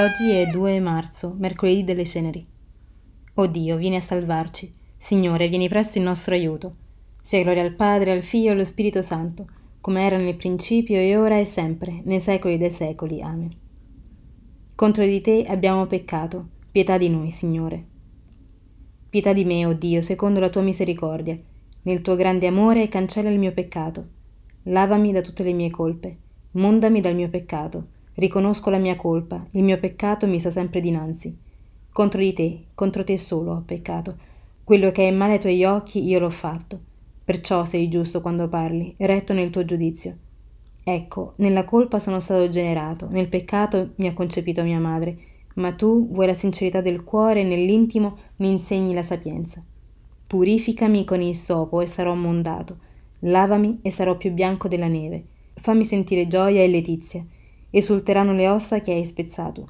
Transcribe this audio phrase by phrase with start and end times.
[0.00, 2.46] Oggi è 2 marzo, mercoledì delle ceneri.
[3.34, 4.72] O Dio, vieni a salvarci.
[4.96, 6.76] Signore, vieni presto in nostro aiuto.
[7.20, 9.48] Sia gloria al Padre, al Figlio e allo Spirito Santo,
[9.80, 13.20] come era nel principio e ora e sempre, nei secoli dei secoli.
[13.20, 13.50] Amen.
[14.76, 17.84] Contro di te abbiamo peccato, pietà di noi, Signore.
[19.10, 21.36] Pietà di me, o Dio, secondo la tua misericordia.
[21.82, 24.06] Nel tuo grande amore cancella il mio peccato.
[24.62, 26.16] Lavami da tutte le mie colpe.
[26.52, 27.96] Mondami dal mio peccato.
[28.18, 31.38] Riconosco la mia colpa, il mio peccato mi sta sempre dinanzi.
[31.92, 34.16] Contro di te, contro te solo ho peccato.
[34.64, 36.80] Quello che è male ai tuoi occhi io l'ho fatto.
[37.24, 40.16] Perciò sei giusto quando parli, retto nel tuo giudizio.
[40.82, 45.16] Ecco, nella colpa sono stato generato, nel peccato mi ha concepito mia madre,
[45.54, 49.62] ma tu vuoi la sincerità del cuore e nell'intimo mi insegni la sapienza.
[50.26, 52.78] Purificami con il sopo e sarò mondato,
[53.20, 57.24] lavami e sarò più bianco della neve, fammi sentire gioia e letizia,
[57.78, 59.68] esulteranno le ossa che hai spezzato.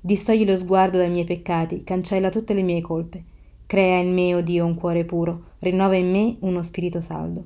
[0.00, 3.22] Distogli lo sguardo dai miei peccati, cancella tutte le mie colpe.
[3.66, 7.44] Crea in me, o oh Dio, un cuore puro, rinnova in me uno spirito saldo.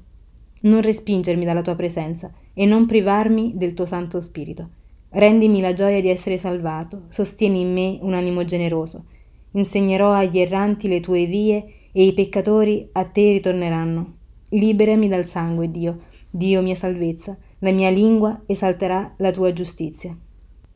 [0.60, 4.68] Non respingermi dalla tua presenza e non privarmi del tuo Santo Spirito.
[5.08, 9.04] Rendimi la gioia di essere salvato, sostieni in me un animo generoso.
[9.52, 14.14] Insegnerò agli erranti le tue vie e i peccatori a te ritorneranno.
[14.50, 15.98] Liberami dal sangue, Dio,
[16.30, 20.16] Dio mia salvezza, la mia lingua esalterà la tua giustizia.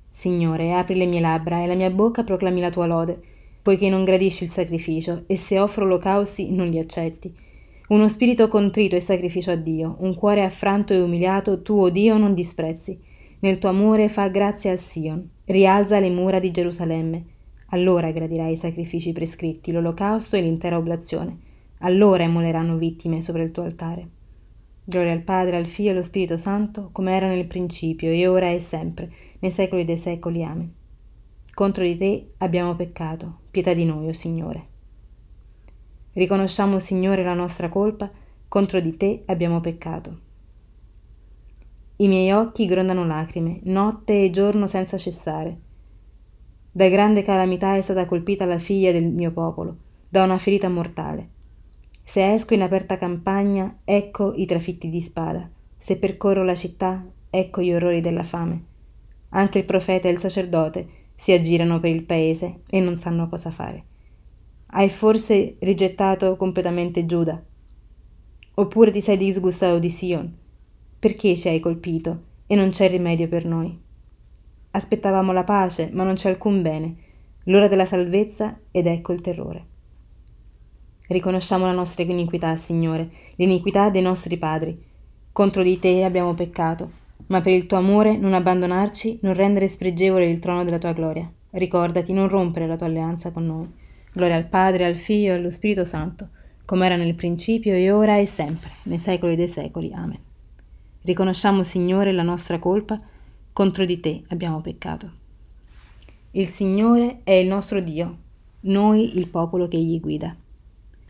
[0.09, 3.21] Signore, apri le mie labbra e la mia bocca proclami la tua lode,
[3.61, 7.35] poiché non gradisci il sacrificio e se offro olocausti non li accetti.
[7.89, 12.19] Uno spirito contrito è sacrificio a Dio, un cuore affranto e umiliato tu, o Dio,
[12.19, 12.97] non disprezzi.
[13.41, 17.25] Nel tuo amore fa grazia a Sion, rialza le mura di Gerusalemme.
[17.71, 21.37] Allora gradirai i sacrifici prescritti, l'olocausto e l'intera oblazione.
[21.79, 24.15] Allora emmoleranno vittime sopra il tuo altare.
[24.89, 28.51] Gloria al Padre, al Figlio e allo Spirito Santo, come era nel principio, e ora
[28.51, 30.45] e sempre, nei secoli dei secoli.
[30.45, 30.73] Amen.
[31.53, 34.67] Contro di te abbiamo peccato, pietà di noi, o oh Signore.
[36.13, 38.09] Riconosciamo, Signore, la nostra colpa,
[38.47, 40.19] contro di te abbiamo peccato.
[41.97, 45.59] I miei occhi grondano lacrime, notte e giorno senza cessare.
[46.71, 49.77] Da grande calamità è stata colpita la figlia del mio popolo,
[50.09, 51.31] da una ferita mortale.
[52.09, 55.51] Se esco in aperta campagna, ecco i trafitti di spada.
[55.77, 58.63] Se percorro la città, ecco gli orrori della fame.
[59.31, 63.51] Anche il profeta e il sacerdote si aggirano per il paese e non sanno cosa
[63.51, 63.83] fare.
[64.67, 67.43] Hai forse rigettato completamente Giuda?
[68.55, 70.33] Oppure ti sei disgustato di Sion?
[70.99, 73.77] Perché ci hai colpito e non c'è rimedio per noi?
[74.71, 76.97] Aspettavamo la pace, ma non c'è alcun bene,
[77.45, 79.75] l'ora della salvezza ed ecco il terrore.
[81.09, 84.77] Riconosciamo la nostra iniquità, Signore, l'iniquità dei nostri padri.
[85.33, 86.91] Contro di te abbiamo peccato,
[87.27, 91.31] ma per il tuo amore non abbandonarci, non rendere spregevole il trono della tua gloria.
[91.51, 93.69] Ricordati, non rompere la tua alleanza con noi.
[94.13, 96.29] Gloria al Padre, al Figlio e allo Spirito Santo,
[96.65, 99.93] come era nel principio e ora e sempre, nei secoli dei secoli.
[99.93, 100.19] Amen.
[101.03, 103.01] Riconosciamo, Signore, la nostra colpa,
[103.53, 105.11] contro di te abbiamo peccato.
[106.33, 108.19] Il Signore è il nostro Dio,
[108.63, 110.35] noi il popolo che egli guida.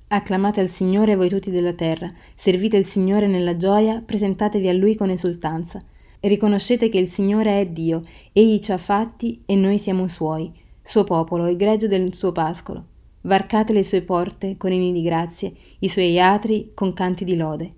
[0.09, 4.95] Acclamate al Signore voi tutti della terra, servite il Signore nella gioia, presentatevi a Lui
[4.95, 5.81] con esultanza.
[6.21, 8.03] Riconoscete che il Signore è Dio,
[8.33, 12.85] Egli ci ha fatti e noi siamo Suoi, suo popolo, il greggio del suo pascolo.
[13.23, 17.73] Varcate le sue porte con inni di grazie, i suoi atri con canti di lode.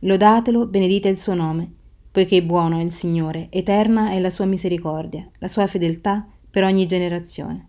[0.00, 1.70] Lodatelo, benedite il suo nome,
[2.10, 6.86] poiché buono è il Signore, eterna è la sua misericordia, la sua fedeltà per ogni
[6.86, 7.68] generazione.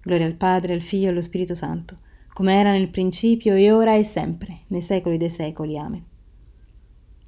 [0.00, 2.06] Gloria al Padre, al Figlio e allo Spirito Santo
[2.38, 5.76] come era nel principio e ora e sempre, nei secoli dei secoli.
[5.76, 6.04] Amen.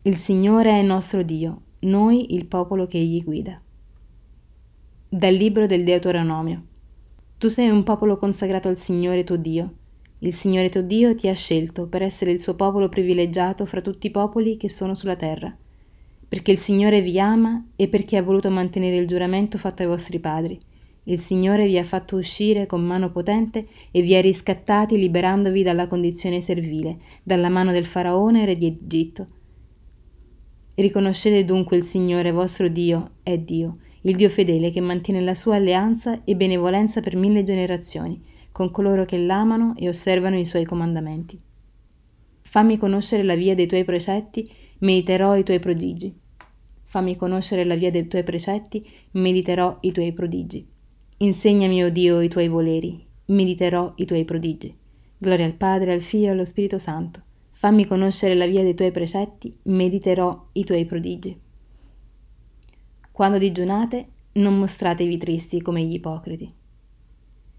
[0.02, 3.60] Il Signore è nostro Dio, noi il popolo che Egli guida.
[5.08, 6.62] Dal libro del Deuteronomio.
[7.38, 9.74] Tu sei un popolo consacrato al Signore tuo Dio.
[10.20, 14.06] Il Signore tuo Dio ti ha scelto per essere il suo popolo privilegiato fra tutti
[14.06, 15.52] i popoli che sono sulla terra,
[16.28, 20.20] perché il Signore vi ama e perché ha voluto mantenere il giuramento fatto ai vostri
[20.20, 20.56] padri
[21.10, 25.88] il Signore vi ha fatto uscire con mano potente e vi ha riscattati liberandovi dalla
[25.88, 29.26] condizione servile, dalla mano del faraone re di Egitto.
[30.76, 35.56] Riconoscete dunque il Signore vostro Dio è Dio, il Dio fedele che mantiene la sua
[35.56, 38.22] alleanza e benevolenza per mille generazioni,
[38.52, 41.38] con coloro che l'amano e osservano i suoi comandamenti.
[42.40, 44.48] Fammi conoscere la via dei tuoi precetti,
[44.78, 46.16] mediterò i tuoi prodigi.
[46.84, 50.69] Fammi conoscere la via dei tuoi precetti, mediterò i tuoi prodigi.
[51.22, 54.74] Insegnami, o oh Dio, i tuoi voleri, mediterò i tuoi prodigi.
[55.18, 57.20] Gloria al Padre, al Figlio e allo Spirito Santo.
[57.50, 61.38] Fammi conoscere la via dei tuoi precetti, mediterò i tuoi prodigi.
[63.12, 66.50] Quando digiunate, non mostratevi tristi come gli ipocriti.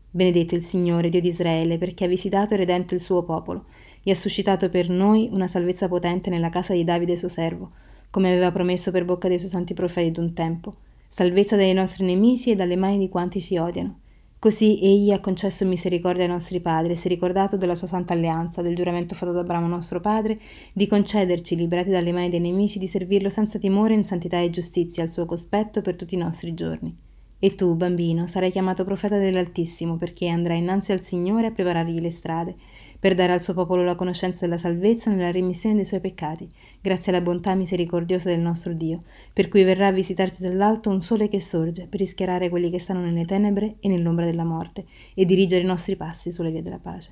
[0.10, 3.66] Benedetto il Signore, Dio di Israele, perché ha visitato e redento il suo popolo
[4.02, 7.74] e ha suscitato per noi una salvezza potente nella casa di Davide suo servo,
[8.10, 10.74] come aveva promesso per bocca dei suoi santi profeti d'un tempo,
[11.14, 14.00] salvezza dai nostri nemici e dalle mani di quanti ci odiano.
[14.40, 18.62] Così egli ha concesso misericordia ai nostri padri si è ricordato della sua santa alleanza,
[18.62, 20.38] del giuramento fatto da Abramo nostro padre,
[20.72, 25.04] di concederci, liberati dalle mani dei nemici, di servirlo senza timore in santità e giustizia
[25.04, 26.96] al suo cospetto per tutti i nostri giorni.
[27.38, 32.12] E tu, bambino, sarai chiamato profeta dell'Altissimo, perché andrai innanzi al Signore a preparargli le
[32.12, 32.56] strade,
[33.02, 36.48] per dare al suo popolo la conoscenza della salvezza nella remissione dei suoi peccati,
[36.80, 39.00] grazie alla bontà misericordiosa del nostro Dio,
[39.34, 43.02] per cui verrà a visitarci dall'alto un sole che sorge, per rischiarare quelli che stanno
[43.02, 47.12] nelle tenebre e nell'ombra della morte, e dirigere i nostri passi sulle vie della pace.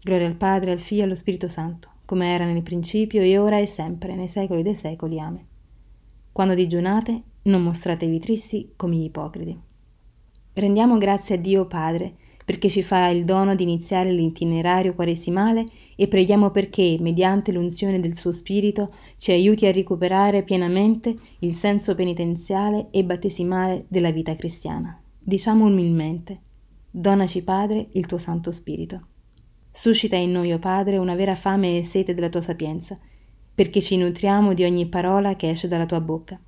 [0.00, 3.58] Gloria al Padre, al Figlio e allo Spirito Santo, come era nel principio, e ora
[3.58, 5.20] e sempre, nei secoli dei secoli.
[5.20, 5.46] Amen.
[6.32, 9.60] Quando digiunate, non mostratevi tristi come gli ipocriti.
[10.54, 15.64] Rendiamo grazie a Dio Padre, perché ci fa il dono di iniziare l'itinerario quaresimale
[15.96, 21.94] e preghiamo perché, mediante l'unzione del suo Spirito, ci aiuti a recuperare pienamente il senso
[21.94, 25.00] penitenziale e battesimale della vita cristiana.
[25.18, 26.40] Diciamo umilmente,
[26.90, 29.06] donaci Padre il tuo Santo Spirito.
[29.72, 32.98] Suscita in noi, o oh Padre, una vera fame e sete della tua sapienza,
[33.54, 36.38] perché ci nutriamo di ogni parola che esce dalla tua bocca.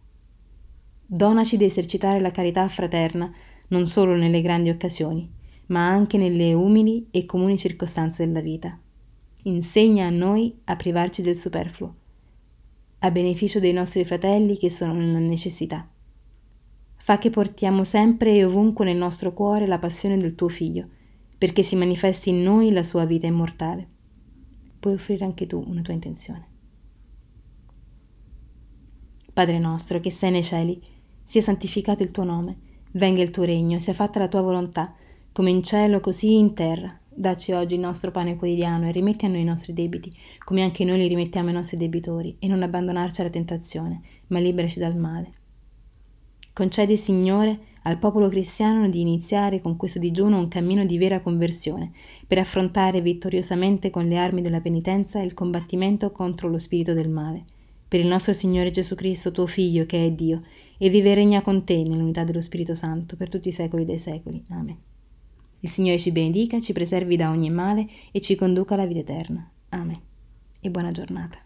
[1.07, 3.33] Donaci di esercitare la carità fraterna
[3.69, 5.29] non solo nelle grandi occasioni,
[5.67, 8.79] ma anche nelle umili e comuni circostanze della vita.
[9.45, 11.95] Insegna a noi a privarci del superfluo,
[13.01, 15.89] a beneficio dei nostri fratelli che sono nella necessità.
[16.97, 20.89] Fa che portiamo sempre e ovunque nel nostro cuore la passione del tuo Figlio,
[21.39, 23.87] perché si manifesti in noi la sua vita immortale.
[24.81, 26.49] Puoi offrire anche tu una tua intenzione.
[29.33, 30.81] Padre nostro che sei nei cieli,
[31.23, 32.57] sia santificato il tuo nome,
[32.93, 34.95] venga il tuo regno, sia fatta la tua volontà
[35.37, 36.91] come in cielo così in terra.
[37.15, 40.11] Dacci oggi il nostro pane quotidiano e rimetti a noi i nostri debiti,
[40.43, 44.79] come anche noi li rimettiamo ai nostri debitori, e non abbandonarci alla tentazione, ma liberaci
[44.79, 45.33] dal male.
[46.55, 51.93] Concedi, Signore, al popolo cristiano di iniziare con questo digiuno un cammino di vera conversione,
[52.27, 57.45] per affrontare vittoriosamente con le armi della penitenza il combattimento contro lo spirito del male.
[57.87, 60.45] Per il nostro Signore Gesù Cristo, tuo Figlio, che è Dio,
[60.79, 63.99] e vive e regna con te nell'unità dello Spirito Santo, per tutti i secoli dei
[63.99, 64.43] secoli.
[64.49, 64.95] Amen.
[65.61, 69.51] Il Signore ci benedica, ci preservi da ogni male e ci conduca alla vita eterna.
[69.71, 70.01] Amen.
[70.61, 71.46] E buona giornata.